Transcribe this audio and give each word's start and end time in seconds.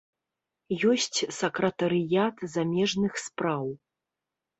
Ёсць 0.91 1.19
сакратарыят 1.39 2.35
замежных 2.55 3.21
спраў. 3.25 3.69